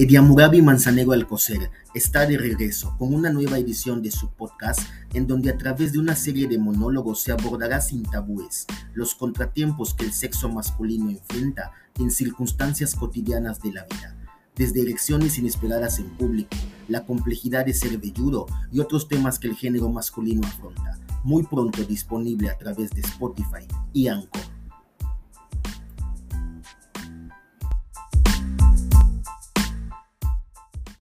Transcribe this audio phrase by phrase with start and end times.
[0.00, 4.80] Ediamurabi Manzanero Alcocer está de regreso con una nueva edición de su podcast
[5.12, 9.94] en donde a través de una serie de monólogos se abordará sin tabúes los contratiempos
[9.94, 14.16] que el sexo masculino enfrenta en circunstancias cotidianas de la vida,
[14.54, 19.56] desde elecciones inesperadas en público, la complejidad de ser velludo y otros temas que el
[19.56, 20.96] género masculino afronta.
[21.24, 24.47] Muy pronto disponible a través de Spotify y Anchor.